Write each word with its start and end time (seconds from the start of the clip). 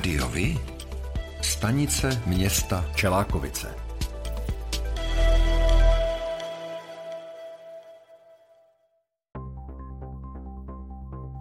Rádiovi? 0.00 0.58
Stanice 1.42 2.22
města 2.26 2.84
Čelákovice. 2.94 3.89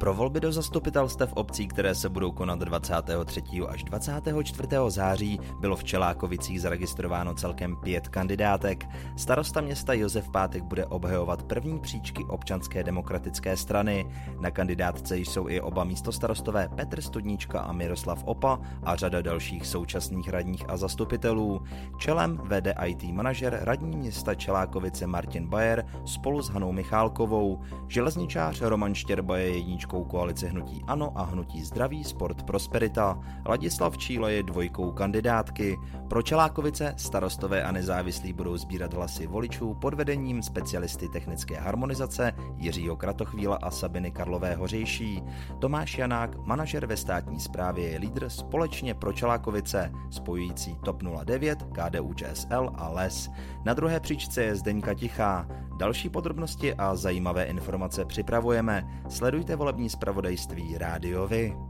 Pro 0.10 0.16
volby 0.16 0.40
do 0.40 0.52
zastupitelstev 0.52 1.34
obcí, 1.34 1.68
které 1.68 1.96
se 1.96 2.10
budou 2.10 2.32
konat 2.32 2.60
23. 2.60 3.44
až 3.68 3.84
24. 3.84 4.68
září, 4.88 5.40
bylo 5.60 5.76
v 5.76 5.84
Čelákovicích 5.84 6.62
zaregistrováno 6.62 7.34
celkem 7.34 7.76
pět 7.76 8.08
kandidátek. 8.08 8.86
Starosta 9.18 9.62
města 9.62 9.94
Josef 9.94 10.30
Pátek 10.30 10.64
bude 10.64 10.86
obhajovat 10.86 11.44
první 11.44 11.80
příčky 11.80 12.26
občanské 12.26 12.84
demokratické 12.84 13.58
strany. 13.58 14.06
Na 14.40 14.52
kandidátce 14.52 15.18
jsou 15.18 15.50
i 15.50 15.62
oba 15.62 15.84
místostarostové 15.84 16.70
Petr 16.76 17.02
Studníčka 17.02 17.60
a 17.60 17.72
Miroslav 17.72 18.24
Opa 18.24 18.60
a 18.84 18.96
řada 18.96 19.22
dalších 19.22 19.68
současných 19.68 20.30
radních 20.30 20.70
a 20.70 20.78
zastupitelů. 20.78 21.62
Čelem 22.00 22.42
vede 22.44 22.76
IT 22.86 23.04
manažer 23.04 23.60
radní 23.62 23.98
města 23.98 24.36
Čelákovice 24.36 25.08
Martin 25.08 25.48
Bayer 25.48 25.86
spolu 26.06 26.42
s 26.42 26.50
Hanou 26.50 26.72
Michálkovou. 26.72 27.62
Železničář 27.88 28.62
Roman 28.62 28.96
Štěrba 28.96 29.38
je 29.38 29.50
jedničkou 29.50 29.99
jedničkou 30.00 30.04
koalice 30.04 30.48
Hnutí 30.48 30.84
Ano 30.88 31.12
a 31.16 31.24
Hnutí 31.24 31.64
Zdraví, 31.64 32.04
Sport, 32.04 32.44
Prosperita. 32.44 33.20
Ladislav 33.46 33.98
Číle 33.98 34.34
je 34.34 34.44
dvojkou 34.44 34.92
kandidátky. 34.92 35.78
Pro 36.08 36.22
Čelákovice 36.22 36.94
starostové 36.98 37.64
a 37.64 37.72
nezávislí 37.72 38.34
budou 38.34 38.58
sbírat 38.58 38.94
hlasy 38.94 39.28
voličů 39.28 39.74
pod 39.74 39.94
vedením 39.94 40.44
specialisty 40.44 41.10
technické 41.10 41.60
harmonizace 41.60 42.34
Jiřího 42.58 42.96
Kratochvíla 42.96 43.60
a 43.62 43.72
Sabiny 43.72 44.12
Karlové 44.12 44.56
Hořejší. 44.56 45.24
Tomáš 45.60 45.98
Janák, 45.98 46.38
manažer 46.46 46.86
ve 46.86 46.98
státní 46.98 47.40
správě, 47.40 47.90
je 47.90 48.00
lídr 48.00 48.30
společně 48.30 48.94
pro 48.94 49.14
Čelákovice, 49.14 49.92
spojující 50.10 50.76
TOP 50.86 51.04
09, 51.04 51.64
KDU 51.64 52.14
ČSL 52.14 52.70
a 52.76 52.90
LES. 52.90 53.30
Na 53.66 53.74
druhé 53.74 54.00
příčce 54.00 54.44
je 54.44 54.56
Zdeňka 54.56 54.94
Tichá. 54.94 55.48
Další 55.80 56.10
podrobnosti 56.10 56.74
a 56.74 56.96
zajímavé 56.96 57.44
informace 57.44 58.06
připravujeme. 58.06 59.04
Sledujte 59.10 59.56
volební 59.56 59.89
zpravodajství 59.90 60.78
Rádiovi. 60.78 61.69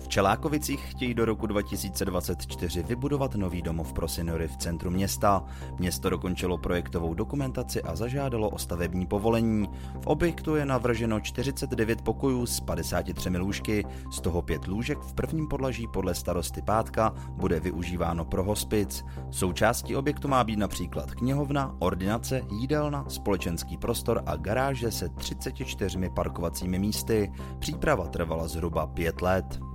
V 0.00 0.08
Čelákovicích 0.08 0.80
chtějí 0.80 1.14
do 1.14 1.24
roku 1.24 1.46
2024 1.46 2.82
vybudovat 2.82 3.34
nový 3.34 3.62
domov 3.62 3.92
pro 3.92 4.08
seniory 4.08 4.48
v 4.48 4.56
centru 4.56 4.90
města. 4.90 5.44
Město 5.78 6.10
dokončilo 6.10 6.58
projektovou 6.58 7.14
dokumentaci 7.14 7.82
a 7.82 7.96
zažádalo 7.96 8.50
o 8.50 8.58
stavební 8.58 9.06
povolení. 9.06 9.68
V 10.00 10.06
objektu 10.06 10.56
je 10.56 10.66
navrženo 10.66 11.20
49 11.20 12.02
pokojů 12.02 12.46
s 12.46 12.60
53 12.60 13.28
lůžky, 13.28 13.84
z 14.12 14.20
toho 14.20 14.42
pět 14.42 14.66
lůžek 14.66 14.98
v 14.98 15.12
prvním 15.12 15.48
podlaží 15.48 15.86
podle 15.92 16.14
starosty 16.14 16.62
Pátka 16.62 17.14
bude 17.30 17.60
využíváno 17.60 18.24
pro 18.24 18.44
hospic. 18.44 19.04
Součástí 19.30 19.96
objektu 19.96 20.28
má 20.28 20.44
být 20.44 20.58
například 20.58 21.10
knihovna, 21.10 21.76
ordinace, 21.78 22.42
jídelna, 22.50 23.04
společenský 23.08 23.76
prostor 23.76 24.22
a 24.26 24.36
garáže 24.36 24.90
se 24.90 25.08
34 25.08 26.10
parkovacími 26.14 26.78
místy. 26.78 27.32
Příprava 27.58 28.06
trvala 28.06 28.48
zhruba 28.48 28.86
pět 28.86 29.22
let. 29.22 29.69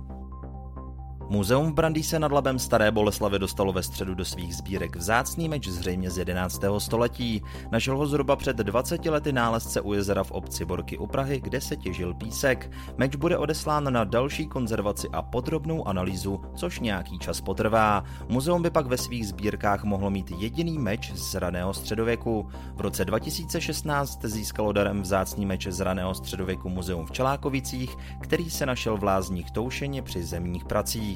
Muzeum 1.28 1.70
v 1.70 1.74
Brandýse 1.74 2.18
nad 2.18 2.32
Labem 2.32 2.58
Staré 2.58 2.90
Boleslavy 2.90 3.38
dostalo 3.38 3.72
ve 3.72 3.82
středu 3.82 4.14
do 4.14 4.24
svých 4.24 4.56
sbírek 4.56 4.96
vzácný 4.96 5.48
meč 5.48 5.68
zřejmě 5.68 6.10
z 6.10 6.18
11. 6.18 6.60
století. 6.78 7.42
Našel 7.70 7.96
ho 7.96 8.06
zhruba 8.06 8.36
před 8.36 8.56
20 8.56 9.06
lety 9.06 9.32
nálezce 9.32 9.80
u 9.80 9.92
jezera 9.92 10.24
v 10.24 10.30
obci 10.30 10.64
Borky 10.64 10.98
u 10.98 11.06
Prahy, 11.06 11.40
kde 11.40 11.60
se 11.60 11.76
těžil 11.76 12.14
písek. 12.14 12.70
Meč 12.96 13.16
bude 13.16 13.38
odeslán 13.38 13.92
na 13.92 14.04
další 14.04 14.46
konzervaci 14.46 15.08
a 15.12 15.22
podrobnou 15.22 15.88
analýzu, 15.88 16.40
což 16.54 16.80
nějaký 16.80 17.18
čas 17.18 17.40
potrvá. 17.40 18.04
Muzeum 18.28 18.62
by 18.62 18.70
pak 18.70 18.86
ve 18.86 18.98
svých 18.98 19.28
sbírkách 19.28 19.84
mohlo 19.84 20.10
mít 20.10 20.30
jediný 20.30 20.78
meč 20.78 21.12
z 21.12 21.34
raného 21.34 21.74
středověku. 21.74 22.48
V 22.76 22.80
roce 22.80 23.04
2016 23.04 24.24
získalo 24.24 24.72
darem 24.72 25.02
vzácný 25.02 25.46
meč 25.46 25.66
z 25.66 25.80
raného 25.80 26.14
středověku 26.14 26.68
Muzeum 26.68 27.06
v 27.06 27.12
Čelákovicích, 27.12 27.96
který 28.20 28.50
se 28.50 28.66
našel 28.66 28.96
v 28.96 29.04
lázních 29.04 29.50
Toušeně 29.50 30.02
při 30.02 30.24
zemních 30.24 30.64
pracích. 30.64 31.15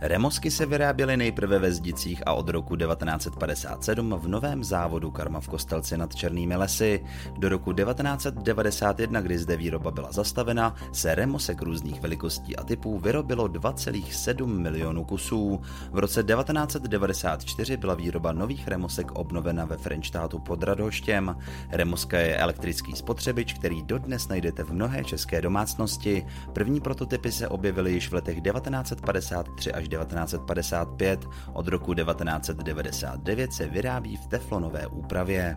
Remosky 0.00 0.50
se 0.50 0.66
vyráběly 0.66 1.16
nejprve 1.16 1.58
ve 1.58 1.72
Zdicích 1.72 2.22
a 2.26 2.32
od 2.32 2.48
roku 2.48 2.76
1957 2.76 4.14
v 4.18 4.28
novém 4.28 4.64
závodu 4.64 5.10
Karma 5.10 5.40
v 5.40 5.48
Kostelci 5.48 5.96
nad 5.96 6.14
Černými 6.14 6.56
lesy. 6.56 7.04
Do 7.38 7.48
roku 7.48 7.72
1991, 7.72 9.20
kdy 9.20 9.38
zde 9.38 9.56
výroba 9.56 9.90
byla 9.90 10.12
zastavena, 10.12 10.74
se 10.92 11.14
remosek 11.14 11.62
různých 11.62 12.00
velikostí 12.00 12.56
a 12.56 12.64
typů 12.64 12.98
vyrobilo 12.98 13.48
2,7 13.48 14.46
milionů 14.46 15.04
kusů. 15.04 15.60
V 15.90 15.98
roce 15.98 16.22
1994 16.22 17.76
byla 17.76 17.94
výroba 17.94 18.32
nových 18.32 18.68
remosek 18.68 19.12
obnovena 19.12 19.64
ve 19.64 19.76
Frenštátu 19.76 20.38
pod 20.38 20.62
Radhoštěm. 20.62 21.36
Remoska 21.70 22.18
je 22.18 22.36
elektrický 22.36 22.96
spotřebič, 22.96 23.52
který 23.52 23.82
dodnes 23.82 24.28
najdete 24.28 24.64
v 24.64 24.72
mnohé 24.72 25.04
české 25.04 25.40
domácnosti. 25.42 26.26
První 26.52 26.80
prototypy 26.80 27.32
se 27.32 27.48
objevily 27.48 27.92
již 27.92 28.08
v 28.08 28.14
letech 28.14 28.40
1953 28.40 29.72
až 29.72 29.83
1955, 29.88 31.26
od 31.52 31.68
roku 31.68 31.94
1999 31.94 33.52
se 33.52 33.66
vyrábí 33.66 34.16
v 34.16 34.26
teflonové 34.26 34.86
úpravě. 34.86 35.56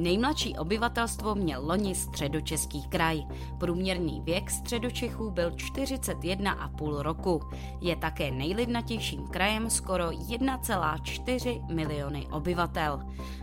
Nejmladší 0.00 0.58
obyvatelstvo 0.58 1.34
měl 1.34 1.66
loni 1.66 1.94
středočeský 1.94 2.82
kraj. 2.82 3.22
Průměrný 3.58 4.20
věk 4.20 4.50
středočechů 4.50 5.30
byl 5.30 5.50
41,5 5.50 7.00
roku. 7.00 7.40
Je 7.80 7.96
také 7.96 8.30
nejlidnatějším 8.30 9.26
krajem 9.26 9.70
skoro 9.70 10.10
1,4 10.10 11.74
miliony 11.74 12.26
obyvatel. 12.26 13.00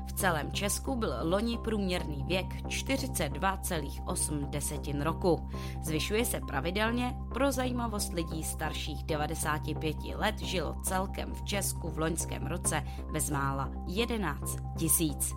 V 0.08 0.14
celém 0.14 0.52
Česku 0.52 0.96
byl 0.96 1.14
loni 1.22 1.58
průměrný 1.58 2.24
věk 2.28 2.48
42,8 2.48 5.02
roku. 5.02 5.50
Zvyšuje 5.84 6.26
se 6.26 6.40
pravidelně, 6.48 7.16
pro 7.34 7.52
zajímavost 7.52 8.14
lidí 8.14 8.44
starších 8.44 9.04
95 9.04 9.98
let 10.16 10.40
žilo 10.40 10.76
celkem 10.84 11.34
v 11.34 11.44
Česku 11.44 11.90
v 11.90 12.00
loňském 12.00 12.48
roce 12.48 12.84
bezmála 13.12 13.72
11 13.88 14.58
tisíc. 14.78 15.34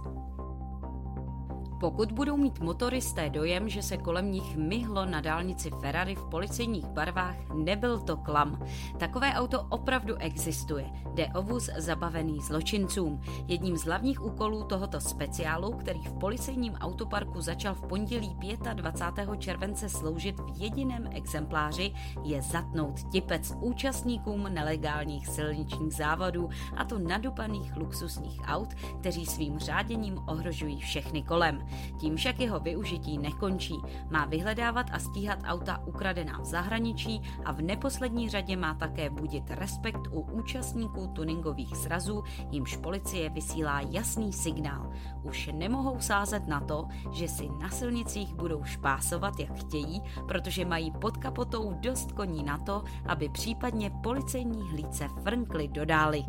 Pokud 1.81 2.13
budou 2.13 2.37
mít 2.37 2.61
motoristé 2.61 3.31
dojem, 3.31 3.69
že 3.69 3.83
se 3.83 3.97
kolem 3.97 4.33
nich 4.33 4.57
myhlo 4.57 5.07
na 5.07 5.21
dálnici 5.21 5.71
Ferrari 5.81 6.15
v 6.15 6.25
policejních 6.25 6.87
barvách, 6.87 7.37
nebyl 7.55 8.01
to 8.01 8.17
klam. 8.17 8.67
Takové 8.99 9.35
auto 9.35 9.63
opravdu 9.69 10.17
existuje. 10.17 10.91
Jde 11.15 11.27
o 11.35 11.43
vůz 11.43 11.71
zabavený 11.77 12.41
zločincům. 12.41 13.21
Jedním 13.49 13.77
z 13.77 13.85
hlavních 13.85 14.25
úkolů 14.25 14.65
tohoto 14.65 15.01
speciálu, 15.01 15.73
který 15.73 16.01
v 16.01 16.13
policejním 16.13 16.75
autoparku 16.75 17.41
začal 17.41 17.75
v 17.75 17.87
pondělí 17.87 18.37
25. 18.75 19.29
července 19.39 19.89
sloužit 19.89 20.41
v 20.41 20.63
jediném 20.63 21.09
exempláři, 21.13 21.93
je 22.23 22.43
zatnout 22.43 23.11
tipec 23.13 23.53
účastníkům 23.61 24.43
nelegálních 24.55 25.29
silničních 25.29 25.95
závodů, 25.95 26.49
a 26.77 26.85
to 26.85 26.99
nadupaných 26.99 27.77
luxusních 27.77 28.41
aut, 28.47 28.75
kteří 29.01 29.27
svým 29.27 29.59
řáděním 29.59 30.19
ohrožují 30.27 30.81
všechny 30.81 31.23
kolem. 31.23 31.70
Tím 31.99 32.17
však 32.17 32.41
jeho 32.41 32.61
využití 32.61 33.19
nekončí. 33.19 33.75
Má 34.11 34.25
vyhledávat 34.25 34.87
a 34.93 34.99
stíhat 34.99 35.39
auta 35.45 35.83
ukradená 35.87 36.39
v 36.41 36.45
zahraničí 36.45 37.23
a 37.45 37.53
v 37.53 37.63
neposlední 37.63 38.29
řadě 38.29 38.57
má 38.57 38.75
také 38.75 39.11
budit 39.11 39.51
respekt 39.51 40.01
u 40.11 40.21
účastníků 40.21 41.07
tuningových 41.07 41.77
srazů, 41.77 42.23
jimž 42.51 42.77
policie 42.77 43.31
vysílá 43.31 43.81
jasný 43.81 44.33
signál. 44.33 44.93
Už 45.23 45.51
nemohou 45.53 46.01
sázet 46.01 46.49
na 46.49 46.61
to, 46.61 46.89
že 47.13 47.29
si 47.29 47.49
na 47.61 47.69
silnicích 47.69 48.35
budou 48.35 48.65
špásovat, 48.65 49.41
jak 49.41 49.59
chtějí, 49.59 50.03
protože 50.29 50.65
mají 50.65 50.91
pod 50.91 51.17
kapotou 51.17 51.73
dost 51.81 52.13
koní 52.13 52.43
na 52.43 52.59
to, 52.59 52.85
aby 53.07 53.29
případně 53.29 53.91
policejní 54.03 54.71
hlídce 54.71 55.09
frnkly 55.23 55.69
dodály. 55.69 56.25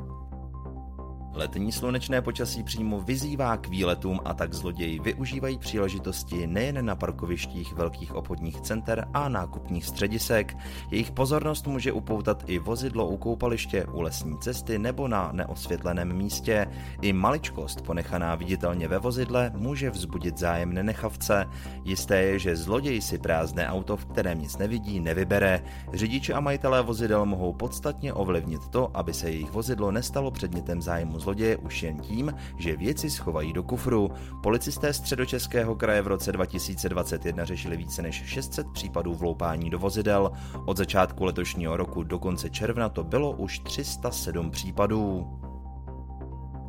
Letní 1.33 1.71
slunečné 1.71 2.21
počasí 2.21 2.63
přímo 2.63 3.01
vyzývá 3.01 3.57
k 3.57 3.67
výletům 3.67 4.19
a 4.25 4.33
tak 4.33 4.53
zloději 4.53 4.99
využívají 4.99 5.57
příležitosti 5.57 6.47
nejen 6.47 6.85
na 6.85 6.95
parkovištích 6.95 7.73
velkých 7.73 8.15
obchodních 8.15 8.61
center 8.61 9.07
a 9.13 9.29
nákupních 9.29 9.85
středisek. 9.85 10.57
Jejich 10.91 11.11
pozornost 11.11 11.67
může 11.67 11.91
upoutat 11.91 12.43
i 12.47 12.59
vozidlo 12.59 13.07
u 13.07 13.17
koupaliště, 13.17 13.85
u 13.85 14.01
lesní 14.01 14.37
cesty 14.37 14.79
nebo 14.79 15.07
na 15.07 15.31
neosvětleném 15.31 16.13
místě. 16.13 16.67
I 17.01 17.13
maličkost 17.13 17.81
ponechaná 17.81 18.35
viditelně 18.35 18.87
ve 18.87 18.99
vozidle 18.99 19.51
může 19.55 19.89
vzbudit 19.89 20.37
zájem 20.37 20.73
nenechavce. 20.73 21.45
Jisté 21.83 22.21
je, 22.21 22.39
že 22.39 22.55
zloděj 22.55 23.01
si 23.01 23.17
prázdné 23.17 23.67
auto, 23.67 23.97
v 23.97 24.05
kterém 24.05 24.41
nic 24.41 24.57
nevidí, 24.57 24.99
nevybere. 24.99 25.63
Řidiči 25.93 26.33
a 26.33 26.39
majitelé 26.39 26.81
vozidel 26.81 27.25
mohou 27.25 27.53
podstatně 27.53 28.13
ovlivnit 28.13 28.67
to, 28.67 28.97
aby 28.97 29.13
se 29.13 29.29
jejich 29.29 29.51
vozidlo 29.51 29.91
nestalo 29.91 30.31
předmětem 30.31 30.81
zájmu 30.81 31.20
zloděje 31.21 31.57
už 31.57 31.83
jen 31.83 31.99
tím, 31.99 32.33
že 32.57 32.77
věci 32.77 33.09
schovají 33.09 33.53
do 33.53 33.63
kufru. 33.63 34.11
Policisté 34.43 34.93
středočeského 34.93 35.75
kraje 35.75 36.01
v 36.01 36.07
roce 36.07 36.31
2021 36.31 37.45
řešili 37.45 37.77
více 37.77 38.01
než 38.01 38.23
600 38.25 38.67
případů 38.73 39.13
vloupání 39.13 39.69
do 39.69 39.79
vozidel. 39.79 40.31
Od 40.65 40.77
začátku 40.77 41.25
letošního 41.25 41.77
roku 41.77 42.03
do 42.03 42.19
konce 42.19 42.49
června 42.49 42.89
to 42.89 43.03
bylo 43.03 43.31
už 43.31 43.59
307 43.59 44.51
případů. 44.51 45.27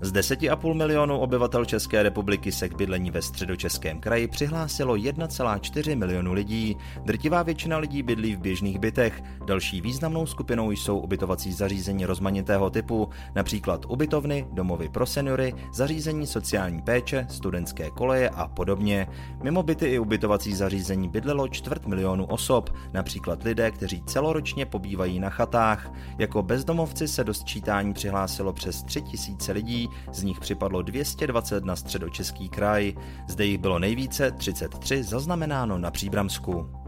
Z 0.04 0.12
10,5 0.12 0.74
milionů 0.74 1.18
obyvatel 1.18 1.64
České 1.64 2.02
republiky 2.02 2.52
se 2.52 2.68
k 2.68 2.76
bydlení 2.76 3.10
ve 3.10 3.22
středočeském 3.22 4.00
kraji 4.00 4.28
přihlásilo 4.28 4.94
1,4 4.94 5.98
milionu 5.98 6.32
lidí. 6.32 6.76
Drtivá 7.04 7.42
většina 7.42 7.78
lidí 7.78 8.02
bydlí 8.02 8.36
v 8.36 8.40
běžných 8.40 8.78
bytech. 8.78 9.22
Další 9.46 9.80
významnou 9.80 10.26
skupinou 10.26 10.70
jsou 10.70 10.98
ubytovací 10.98 11.52
zařízení 11.52 12.06
rozmanitého 12.06 12.70
typu, 12.70 13.08
například 13.34 13.86
ubytovny, 13.88 14.46
domovy 14.52 14.88
pro 14.88 15.06
seniory, 15.06 15.54
zařízení 15.72 16.26
sociální 16.26 16.82
péče, 16.82 17.26
studentské 17.30 17.90
koleje 17.90 18.28
a 18.28 18.48
podobně. 18.48 19.08
Mimo 19.42 19.62
byty 19.62 19.86
i 19.86 19.98
ubytovací 19.98 20.54
zařízení 20.54 21.08
bydlelo 21.08 21.48
čtvrt 21.48 21.86
milionu 21.86 22.24
osob, 22.24 22.70
například 22.92 23.42
lidé, 23.42 23.70
kteří 23.70 24.02
celoročně 24.06 24.66
pobývají 24.66 25.20
na 25.20 25.30
chatách. 25.30 25.92
Jako 26.18 26.42
bezdomovci 26.42 27.08
se 27.08 27.24
do 27.24 27.34
sčítání 27.34 27.92
přihlásilo 27.92 28.52
přes 28.52 28.82
3000 28.82 29.52
lidí, 29.52 29.88
z 30.12 30.22
nich 30.22 30.40
připadlo 30.40 30.82
220 30.82 31.64
na 31.64 31.76
středočeský 31.76 32.48
kraj. 32.48 32.94
Zde 33.28 33.44
jich 33.44 33.58
bylo 33.58 33.78
nejvíce 33.78 34.30
33 34.30 35.02
zaznamenáno 35.02 35.78
na 35.78 35.90
Příbramsku. 35.90 36.81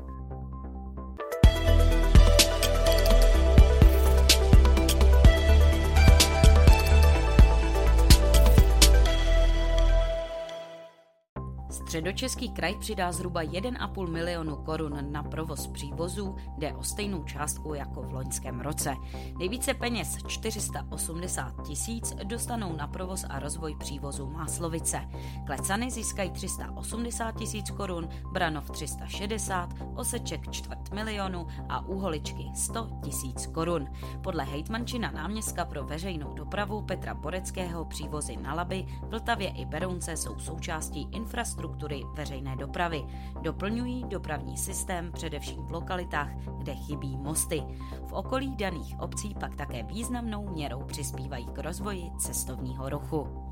Středočeský 11.95 12.49
kraj 12.49 12.75
přidá 12.79 13.13
zhruba 13.13 13.43
1,5 13.43 14.11
milionu 14.11 14.57
korun 14.57 15.13
na 15.13 15.23
provoz 15.23 15.67
přívozů, 15.67 16.37
jde 16.59 16.73
o 16.73 16.83
stejnou 16.83 17.25
částku 17.25 17.75
jako 17.75 18.03
v 18.03 18.13
loňském 18.13 18.61
roce. 18.61 18.95
Nejvíce 19.39 19.75
peněz 19.75 20.17
480 20.27 21.67
tisíc 21.67 22.15
dostanou 22.25 22.77
na 22.77 22.87
provoz 22.87 23.25
a 23.29 23.39
rozvoj 23.39 23.77
přívozu 23.79 24.27
Máslovice. 24.27 25.01
Klecany 25.47 25.91
získají 25.91 26.31
380 26.31 27.37
tisíc 27.37 27.71
korun, 27.71 28.09
Branov 28.33 28.71
360, 28.71 29.69
Oseček 29.97 30.51
čtvrt 30.51 30.93
milionu 30.93 31.47
a 31.69 31.87
Úholičky 31.87 32.51
100 32.55 32.89
tisíc 33.05 33.47
korun. 33.47 33.89
Podle 34.23 34.45
hejtmančina 34.45 35.11
náměstka 35.11 35.65
pro 35.65 35.85
veřejnou 35.85 36.35
dopravu 36.35 36.83
Petra 36.83 37.15
Boreckého 37.15 37.85
přívozy 37.85 38.37
na 38.37 38.55
Laby, 38.55 38.87
Vltavě 39.03 39.49
i 39.49 39.65
Berounce 39.65 40.17
jsou 40.17 40.39
součástí 40.39 41.09
infrastruktury 41.13 41.84
infrastruktury 41.85 42.03
veřejné 42.15 42.57
dopravy. 42.57 43.05
Doplňují 43.43 44.05
dopravní 44.09 44.57
systém 44.57 45.13
především 45.13 45.63
v 45.63 45.73
lokalitách, 45.73 46.31
kde 46.59 46.75
chybí 46.75 47.17
mosty. 47.17 47.63
V 48.07 48.13
okolí 48.13 48.57
daných 48.57 49.01
obcí 49.01 49.35
pak 49.41 49.57
také 49.57 49.83
významnou 49.83 50.49
měrou 50.49 50.83
přispívají 50.83 51.47
k 51.47 51.59
rozvoji 51.59 52.11
cestovního 52.19 52.89
ruchu. 52.89 53.44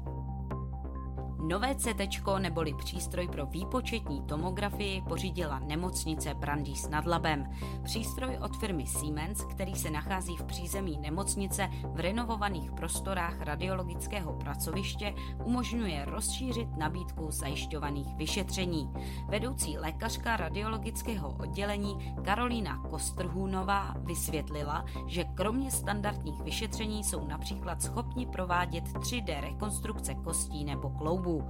Nové 1.52 1.74
CT 1.74 2.26
neboli 2.38 2.74
přístroj 2.74 3.28
pro 3.28 3.46
výpočetní 3.46 4.22
tomografii 4.22 5.02
pořídila 5.08 5.58
nemocnice 5.58 6.34
Brandýs 6.34 6.88
nad 6.88 7.06
Labem. 7.06 7.50
Přístroj 7.82 8.38
od 8.42 8.56
firmy 8.56 8.86
Siemens, 8.86 9.44
který 9.44 9.74
se 9.74 9.90
nachází 9.90 10.36
v 10.36 10.44
přízemí 10.44 10.98
nemocnice 10.98 11.68
v 11.84 12.00
renovovaných 12.00 12.72
prostorách 12.72 13.40
radiologického 13.40 14.32
pracoviště, 14.32 15.14
umožňuje 15.44 16.04
rozšířit 16.04 16.76
nabídku 16.76 17.30
zajišťovaných 17.30 18.16
vyšetření. 18.16 18.90
Vedoucí 19.28 19.78
lékařka 19.78 20.36
radiologického 20.36 21.36
oddělení 21.40 22.14
Karolína 22.24 22.78
Kostrhůnová 22.78 23.94
vysvětlila, 23.98 24.84
že 25.06 25.24
kromě 25.24 25.70
standardních 25.70 26.42
vyšetření 26.42 27.04
jsou 27.04 27.26
například 27.26 27.82
schopni 27.82 28.26
provádět 28.26 28.84
3D 28.84 29.40
rekonstrukce 29.40 30.14
kostí 30.14 30.64
nebo 30.64 30.90
kloubů 30.90 31.41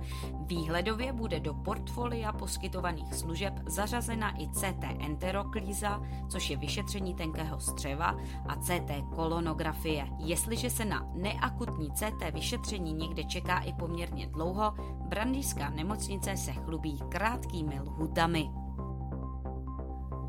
Výhledově 0.46 1.12
bude 1.12 1.40
do 1.40 1.54
portfolia 1.54 2.32
poskytovaných 2.32 3.14
služeb 3.14 3.54
zařazena 3.66 4.42
i 4.42 4.48
CT 4.48 4.84
enteroklíza, 4.98 6.02
což 6.28 6.50
je 6.50 6.56
vyšetření 6.56 7.14
tenkého 7.14 7.60
střeva, 7.60 8.16
a 8.48 8.56
CT 8.56 9.14
kolonografie. 9.14 10.06
Jestliže 10.18 10.70
se 10.70 10.84
na 10.84 11.06
neakutní 11.14 11.90
CT 11.92 12.34
vyšetření 12.34 12.92
někde 12.92 13.24
čeká 13.24 13.58
i 13.58 13.72
poměrně 13.72 14.26
dlouho, 14.26 14.74
Brandýská 15.08 15.70
nemocnice 15.70 16.36
se 16.36 16.52
chlubí 16.52 16.98
krátkými 17.08 17.80
lhutami. 17.80 18.61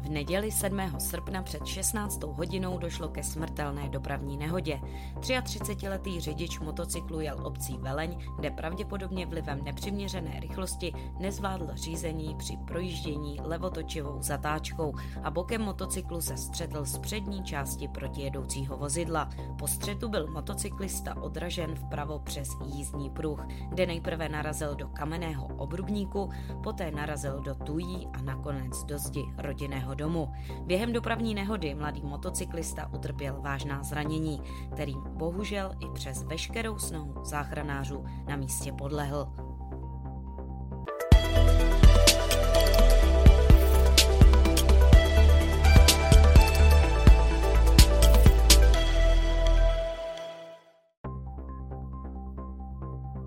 V 0.03 0.09
neděli 0.09 0.51
7. 0.51 0.79
srpna 0.97 1.43
před 1.43 1.65
16. 1.65 2.23
hodinou 2.23 2.77
došlo 2.77 3.07
ke 3.07 3.23
smrtelné 3.23 3.89
dopravní 3.89 4.37
nehodě. 4.37 4.79
33-letý 5.19 6.21
řidič 6.21 6.59
motocyklu 6.59 7.19
jel 7.19 7.47
obcí 7.47 7.77
Veleň, 7.77 8.17
kde 8.35 8.51
pravděpodobně 8.51 9.25
vlivem 9.25 9.63
nepřiměřené 9.63 10.39
rychlosti 10.39 10.93
nezvládl 11.19 11.67
řízení 11.73 12.35
při 12.35 12.57
projíždění 12.67 13.39
levotočivou 13.43 14.21
zatáčkou 14.21 14.93
a 15.23 15.31
bokem 15.31 15.61
motocyklu 15.61 16.21
se 16.21 16.37
střetl 16.37 16.85
z 16.85 16.97
přední 16.97 17.43
části 17.43 17.87
protijedoucího 17.87 18.77
vozidla. 18.77 19.29
Po 19.59 19.67
střetu 19.67 20.09
byl 20.09 20.27
motocyklista 20.27 21.21
odražen 21.21 21.75
vpravo 21.75 22.19
přes 22.19 22.49
jízdní 22.65 23.09
pruh, 23.09 23.45
kde 23.69 23.85
nejprve 23.85 24.29
narazil 24.29 24.75
do 24.75 24.87
kamenného 24.87 25.45
obrubníku, 25.45 26.29
poté 26.63 26.91
narazil 26.91 27.41
do 27.41 27.55
tují 27.55 28.07
a 28.13 28.21
nakonec 28.21 28.83
do 28.83 28.99
zdi 28.99 29.23
rodinného 29.37 29.92
svého 29.93 30.09
domu. 30.09 30.31
Během 30.65 30.93
dopravní 30.93 31.35
nehody 31.35 31.75
mladý 31.75 32.01
motocyklista 32.01 32.89
utrpěl 32.93 33.41
vážná 33.41 33.83
zranění, 33.83 34.41
kterým 34.73 35.01
bohužel 35.17 35.71
i 35.79 35.93
přes 35.93 36.23
veškerou 36.23 36.77
snahu 36.77 37.13
záchranářů 37.23 38.05
na 38.27 38.35
místě 38.35 38.71
podlehl. 38.71 39.27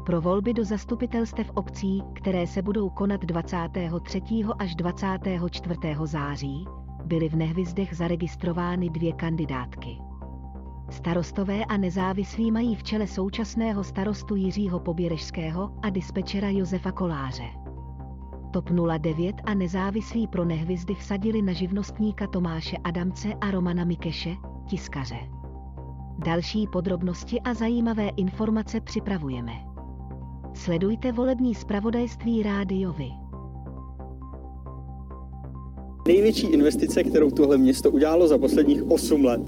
Pro 0.06 0.20
volby 0.20 0.54
do 0.54 0.64
zastupitelstev 0.64 1.50
obcí, 1.54 2.02
které 2.14 2.46
se 2.46 2.62
budou 2.62 2.90
konat 2.90 3.20
23. 3.20 4.22
až 4.58 4.75
24. 4.75 5.78
září, 6.04 6.66
byly 7.04 7.28
v 7.28 7.36
Nehvizdech 7.36 7.96
zaregistrovány 7.96 8.90
dvě 8.90 9.12
kandidátky. 9.12 9.98
Starostové 10.90 11.64
a 11.64 11.76
nezávislí 11.76 12.50
mají 12.50 12.76
v 12.76 12.82
čele 12.82 13.06
současného 13.06 13.84
starostu 13.84 14.34
Jiřího 14.34 14.80
Poběrežského 14.80 15.72
a 15.82 15.90
dispečera 15.90 16.48
Josefa 16.50 16.92
Koláře. 16.92 17.48
TOP 18.52 18.70
09 18.98 19.36
a 19.44 19.54
nezávislí 19.54 20.26
pro 20.26 20.44
nehvizdy 20.44 20.94
vsadili 20.94 21.42
na 21.42 21.52
živnostníka 21.52 22.26
Tomáše 22.26 22.76
Adamce 22.76 23.34
a 23.40 23.50
Romana 23.50 23.84
Mikeše, 23.84 24.36
tiskaře. 24.66 25.20
Další 26.18 26.66
podrobnosti 26.66 27.40
a 27.40 27.54
zajímavé 27.54 28.08
informace 28.08 28.80
připravujeme. 28.80 29.75
Sledujte 30.56 31.12
volební 31.12 31.54
zpravodajství 31.54 32.42
rádiovi. 32.42 33.08
Největší 36.06 36.46
investice, 36.46 37.04
kterou 37.04 37.30
tohle 37.30 37.58
město 37.58 37.90
udělalo 37.90 38.28
za 38.28 38.38
posledních 38.38 38.90
8 38.90 39.25
let. 39.25 39.40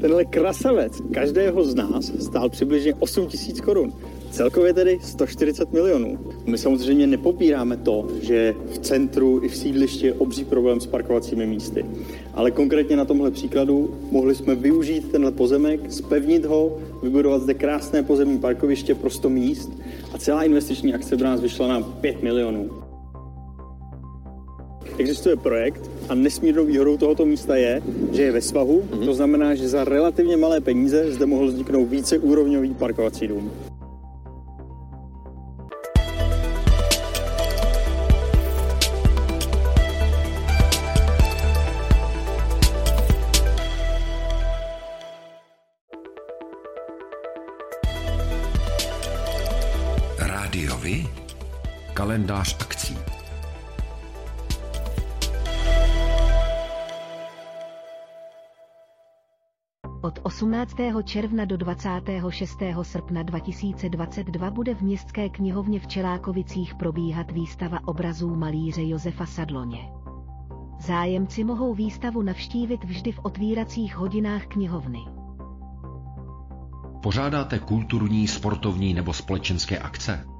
Tenhle 0.00 0.24
krasavec 0.24 1.00
každého 1.14 1.64
z 1.64 1.74
nás 1.74 2.04
stál 2.04 2.48
přibližně 2.48 2.94
8 2.94 3.26
tisíc 3.26 3.60
korun. 3.60 3.92
Celkově 4.30 4.74
tedy 4.74 4.98
140 5.02 5.72
milionů. 5.72 6.18
My 6.46 6.58
samozřejmě 6.58 7.06
nepopíráme 7.06 7.76
to, 7.76 8.08
že 8.22 8.54
v 8.72 8.78
centru 8.78 9.40
i 9.44 9.48
v 9.48 9.56
sídlišti 9.56 10.06
je 10.06 10.14
obří 10.14 10.44
problém 10.44 10.80
s 10.80 10.86
parkovacími 10.86 11.46
místy. 11.46 11.86
Ale 12.34 12.50
konkrétně 12.50 12.96
na 12.96 13.04
tomhle 13.04 13.30
příkladu 13.30 13.94
mohli 14.10 14.34
jsme 14.34 14.54
využít 14.54 15.12
tenhle 15.12 15.30
pozemek, 15.30 15.92
spevnit 15.92 16.44
ho, 16.44 16.78
vybudovat 17.02 17.42
zde 17.42 17.54
krásné 17.54 18.02
pozemní 18.02 18.38
parkoviště 18.38 18.94
pro 18.94 19.10
100 19.10 19.28
míst 19.28 19.70
a 20.12 20.18
celá 20.18 20.42
investiční 20.42 20.94
akce 20.94 21.16
by 21.16 21.24
nás 21.24 21.40
vyšla 21.40 21.68
na 21.68 21.80
5 21.80 22.22
milionů. 22.22 22.70
Existuje 24.98 25.36
projekt 25.36 25.90
a 26.08 26.14
nesmírnou 26.14 26.64
výhodou 26.64 26.96
tohoto 26.96 27.26
místa 27.26 27.56
je, 27.56 27.82
že 28.12 28.22
je 28.22 28.32
ve 28.32 28.40
svahu, 28.40 28.82
mm-hmm. 28.82 29.04
to 29.04 29.14
znamená, 29.14 29.54
že 29.54 29.68
za 29.68 29.84
relativně 29.84 30.36
malé 30.36 30.60
peníze 30.60 31.12
zde 31.12 31.26
mohl 31.26 31.46
vzniknout 31.46 31.84
víceúrovňový 31.84 32.74
parkovací 32.74 33.26
dům. 33.26 33.50
Rádiovi 50.50 51.08
kalendář 51.94 52.56
akcí. 52.60 52.96
Od 60.02 60.18
18. 60.22 60.76
června 61.04 61.44
do 61.44 61.56
26. 61.56 62.58
srpna 62.82 63.22
2022 63.22 64.50
bude 64.50 64.74
v 64.74 64.80
Městské 64.80 65.28
knihovně 65.28 65.80
v 65.80 65.86
Čelákovicích 65.86 66.74
probíhat 66.74 67.30
výstava 67.30 67.78
obrazů 67.84 68.36
malíře 68.36 68.82
Josefa 68.88 69.26
Sadloně. 69.26 69.88
Zájemci 70.80 71.44
mohou 71.44 71.74
výstavu 71.74 72.22
navštívit 72.22 72.84
vždy 72.84 73.12
v 73.12 73.18
otvíracích 73.22 73.96
hodinách 73.96 74.46
knihovny. 74.46 75.00
Pořádáte 77.02 77.58
kulturní, 77.58 78.28
sportovní 78.28 78.94
nebo 78.94 79.12
společenské 79.12 79.78
akce? 79.78 80.39